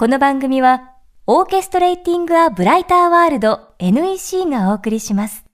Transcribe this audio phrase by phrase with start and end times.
[0.00, 0.92] この番組は、
[1.26, 5.44] オーケストレーティング・ア・ブライター・ワールド NEC がお送りします。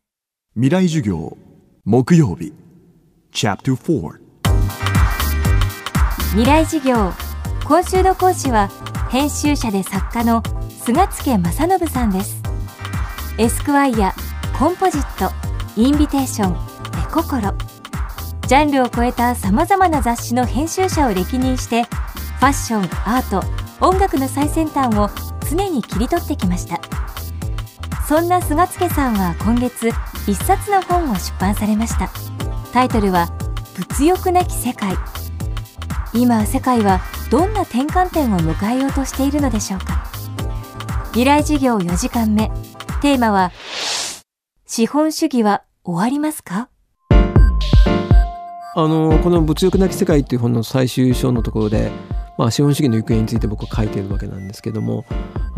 [0.52, 1.38] 未来授業
[1.86, 2.52] 木曜日。
[3.32, 4.18] Chapter 4
[6.32, 7.10] 未来授業
[7.66, 8.68] 今週の講師は
[9.08, 12.42] 編集者で作家の菅助正信さんです。
[13.38, 14.12] エスクワイア
[14.58, 15.32] コンポジット
[15.80, 17.40] インビテーション絵心。
[18.46, 25.10] ジャンルを超えたさまざまな雑誌の編集者を歴任してファッションアート音楽の最先端を
[25.50, 26.80] 常に切り取ってきました。
[28.08, 29.90] そんな菅助さんは今月
[30.26, 32.10] 一冊の本を出版されました。
[32.72, 33.28] タイトルは
[33.76, 34.96] 物欲なき世界。
[36.14, 40.06] 今世界はどんな転換点を迎えようとしているのでしょうか。
[41.08, 42.50] 未来授業4時間目。
[43.02, 43.52] テーマは
[44.64, 46.70] 資本主義は終わりますか？
[48.76, 51.92] あのこの「物欲なき世界」っていう本の最終章のところで、
[52.36, 55.04] まあ、資本主義の行方について僕は書いてるわけなんですけども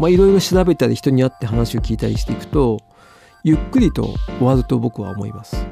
[0.00, 2.80] いろいろ調べたり人に会って話を聞いたりしていくと
[3.44, 5.66] ゆっくりと終わると僕は思います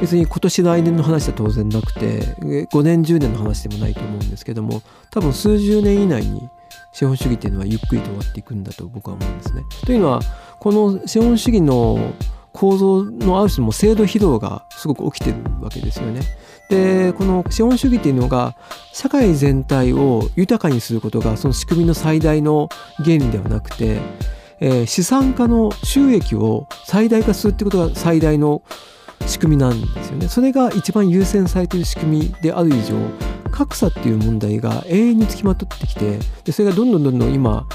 [0.00, 6.48] 別に今年来年の話は当然なくて5年10年の話でもないと思うんですけども多分数十年以内に
[6.92, 9.64] 資本主義っていうのはゆっくりと終わっていくんだと僕は思うんですね。
[9.84, 10.20] というのは
[10.60, 12.12] この資本主義の
[12.54, 16.20] 構造のある種も制度疲労がすごく起きてるわけですよね。
[16.70, 18.56] でこの資本主義っていうのが
[18.92, 22.70] 社会全体を豊かにすることがその仕組みの最大の
[23.04, 23.98] 原理ではなくて、
[24.60, 28.62] えー資産家の収益を最大化するってことが最大の
[29.26, 30.28] 仕組みなんですよね。
[30.28, 32.94] それが一番優先されている仕組みである以上
[33.50, 37.66] 格差っていう問題が永遠につきまとってきてでそれがどんどんどんどん今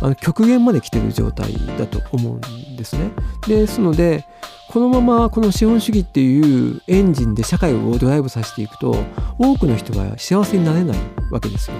[0.00, 3.10] あの極限まで来てる状態だと思うんですね。
[3.46, 4.24] ですので
[4.68, 8.96] このままこの資本主義っていうエンジンで社会をドライブさせていくと
[9.38, 10.98] 多くの人が幸せになれない
[11.30, 11.76] わけですよ。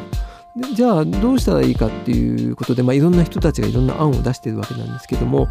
[0.72, 5.48] じゃあどうしたらいいかっていうことで、まあ、いろんな人たちがいろんな案を出してるわけなんですけども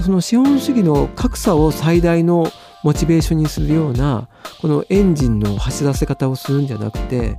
[0.00, 2.46] その資本主義の格差を最大の
[2.84, 4.28] モチベーションにするような
[4.60, 7.36] このエンジンの走らせ方をするんじゃなくて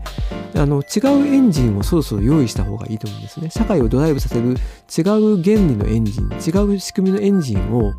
[0.56, 3.50] あの違うエンジンをそろそろ用意した方がいいと思うんですね。
[3.50, 4.56] 社会をドライブさせる違う
[5.44, 7.94] 原理のエンジン違う仕組みのエンジンを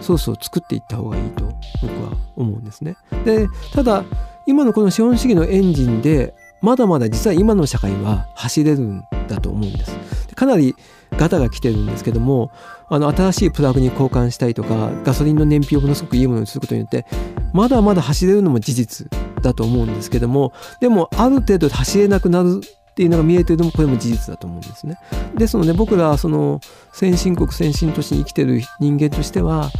[0.00, 1.44] そろそろ作っていった方がいいと
[1.82, 2.96] 僕は思うんですね。
[3.24, 4.04] でただ
[4.46, 9.96] 今のこの資本主義のエンジンでまだまだ実は今の社会は走れるんだと思うんです。
[10.36, 10.76] かなり
[11.18, 12.52] ガタが来てるんですけども
[12.88, 17.06] あの新しいプラグに交換したりとかガソリンの燃費をものすごくいいものにすることによって
[17.52, 19.08] まだまだ走れるのも事実
[19.42, 24.98] だと思うんですけどもでもある程度走れなくなるっていうのが見えてるのもこれも事実だと思うんですね。
[25.36, 26.62] ですので僕らその
[26.94, 29.70] 先進国先進都市に生きてる人間としては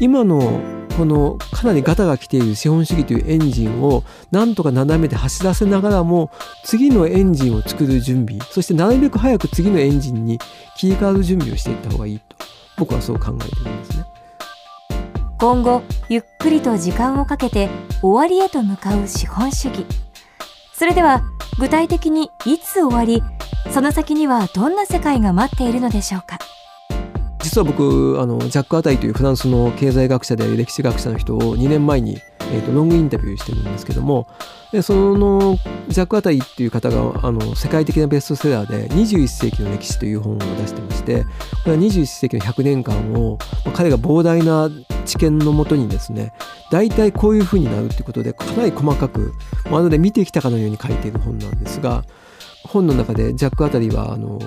[0.00, 0.60] 今の
[0.96, 6.30] このかなりガタが来ている資本主義というエンジンをなんとか斜めで走らせながらも
[6.64, 10.38] 次のエンジンを作る準備そしてなるべく早く次のエンジンに
[10.76, 12.36] 切り替わる準備をしていった方がいいと
[12.78, 14.04] 僕はそう考えてるんですね。
[15.38, 17.68] 今後ゆっくりと時間をかけて
[18.00, 19.84] 終わりへと向かう資本主義
[20.72, 21.22] それでは
[21.58, 23.22] 具体的にいつ終わり
[23.70, 26.38] その先にはどんな世界が待っているのでしょうか
[27.44, 34.26] 実は僕あのジャック・アタイというフランスの経済学者で歴史学者の人を2年前に、えー、とロングインタビューしてるんですけども
[34.72, 41.28] でそのジャック・アタイっていう方があの世界的なベストセラーで21世紀の歴史という本を出してましてこ
[41.66, 44.70] れは21世紀の100年間をまあ彼が膨大な
[45.04, 46.32] 知見のもとにですね
[46.70, 49.34] 大体こういうふうになるっていうことでかなり細かく
[49.70, 52.04] まるで見てきたかのように書いている本なんですが
[52.64, 54.38] 本の中でジャック・アタリはあの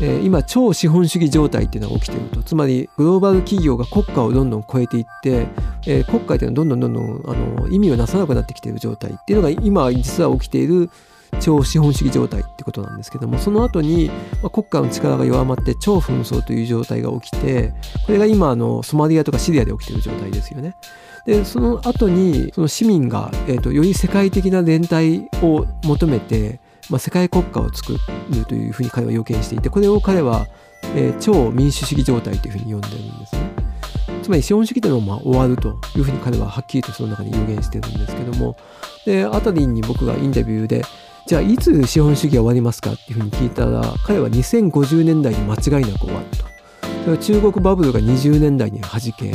[0.00, 5.48] え今超資本主義状態っていうのが起きているとつまりグローバル企業が国家をどんどん超えていって、
[5.86, 10.90] えー国家っていうのはどんどんどんどんあの意味をなさなくなってきている状態っていうのが今実は起きている
[11.40, 14.10] 超資本主義状態ってことなんですけどもその後に、
[14.42, 17.72] まあ、国家の力が弱まって超紛争という状態が起きて
[18.06, 20.76] これが今あのソマリアとかシリアで起きている状態ですよね。
[21.24, 27.94] でその後にその市民が、えー、とより世界的な連帯を求めて、まあ、世界国家を作
[28.30, 30.46] るというふうに彼は予見していてこれを彼は、
[30.94, 33.66] えー超民主主義状態というふうに呼んでるんですね。
[34.22, 38.56] つまり資本主義というのはまあ終わるというふうに彼ははっきりとその中に予言してるんですけども
[39.04, 40.82] でアタリンに僕がインタビューで
[41.26, 47.16] じゃあいつ資本主義は終わりますかっていうふうに聞いたら彼は2050年代に間違いなく終わると。
[47.18, 49.32] 中国バブルが20年代に弾け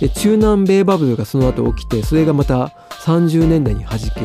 [0.00, 2.72] で中南米バブルがその後起きてそれがまた
[3.04, 4.20] 30年代に弾け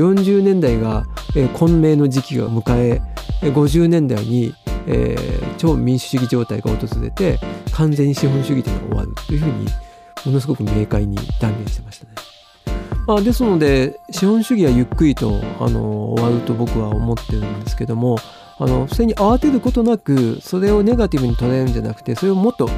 [0.00, 1.04] 40年代が、
[1.36, 3.00] えー混迷の時期が迎え
[3.42, 4.54] 50年代に、
[4.86, 7.38] えー超民主主義状態が訪れて
[7.72, 9.66] 完全に資本主義というのが終わるというふうに
[10.24, 12.12] ものすごく明快に断言してましたね。
[13.06, 18.18] まあ、ですので資本主義はゆっくりとあの終わると僕は思ってるんですけども
[18.58, 22.68] あのそれに慌てることなくそれをネガティブに捉えるんじゃなくてそれをもっと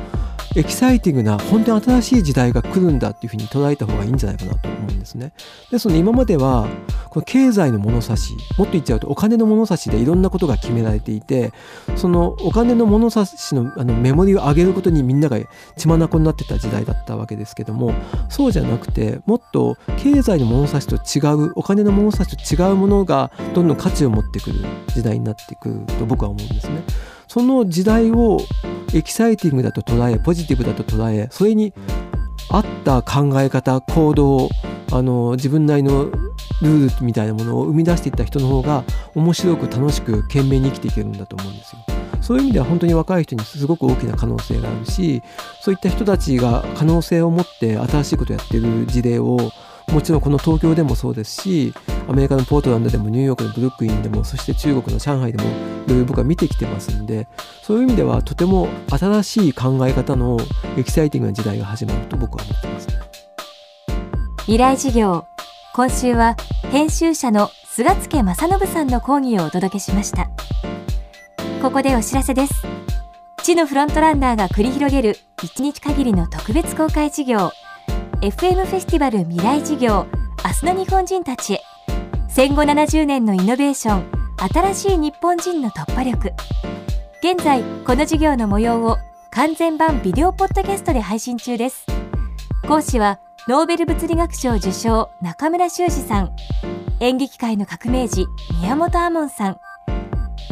[0.54, 5.32] エキサイティングな本当に新しい時代が来るんだっていうふうに捉えた方がいいんじゃないかなと思うんですね。
[5.70, 6.68] ですので今までは
[7.10, 11.52] この経済の物差しもっと言っちゃうとお金の物差しでいろんなことが決められていて
[11.96, 15.38] そのお金の物差しのあのメモリを上げることにみんなが
[15.76, 17.94] 血眼になってた時代だったわけですけども
[18.28, 26.82] そうじゃなくてもっと経済の物差しと違うお金の物差しと違うものがどんどん価値を持ってくる時代になってくると僕は思うんですね。
[27.32, 28.40] その時代を
[28.92, 31.72] エキサイティングだと捉えポジティブだと捉えそれに
[32.50, 34.50] 合った考え方行動
[34.92, 36.10] あの自分なりの
[36.60, 38.84] ルールみたいなものを生み出していった人の方が
[39.14, 41.78] 面白く楽しく懸命に生きていけるんだと思うんですよ。
[42.20, 45.22] そういう意味では本当に若い人にすごく大きな可能性があるし
[45.62, 49.38] そういった人たちが可能性を持って新しいことをやってる事例を
[49.90, 51.72] もちろんこの東京でもそうですし
[52.08, 55.50] アメリカのポートランドでもニューヨークのブルックリンでもそして中国の上海でも
[55.86, 57.28] いろいろ僕は見てきてますんで
[57.62, 60.38] そういう意味ではとても新しい考え方の
[60.76, 62.88] エキサイティングな時代が始まると僕は思ってます、
[64.40, 65.26] 未来事業
[65.74, 66.36] 今週は
[66.70, 70.28] 編集者の菅助正信さんの講義をお届けしました。
[71.62, 72.66] ここでお知らせです。
[73.42, 77.52] 地のフロントランナーが繰り広げる1日限りの特別公開事業
[78.20, 80.06] FM フェスティバル未来事業
[80.44, 81.71] 明日の日本人たちへ。
[82.34, 84.10] 戦後70年のイノベーション
[84.54, 86.32] 新しい日本人の突破力。
[87.22, 88.96] 現在この事業の模様を
[89.30, 91.84] 完全版ビデオポッドキャストで配信中です。
[92.66, 96.34] 講師はノーベル物理学賞受賞中村修二さん。
[97.00, 98.24] 演劇界の革命児
[98.62, 99.60] 宮本亞門さん。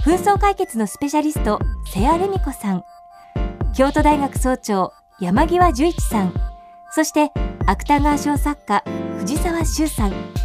[0.04, 2.84] 紛争解決のスペシャリスト瀬谷ルミ子さん。
[3.74, 6.34] 京都大学総長山際十一さん。
[6.90, 7.32] そして
[7.64, 8.84] 芥川賞作家
[9.20, 10.39] 藤沢修さん。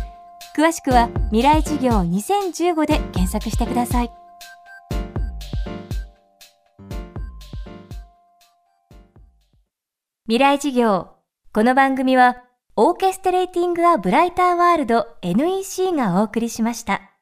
[0.56, 4.12] 詳しくは未来事業2015で検索してください
[10.28, 11.10] 未来事業
[11.54, 12.38] この番組は
[12.78, 17.15] オーケストレーティング・ア・ブライター・ワールド NEC がお送りしました。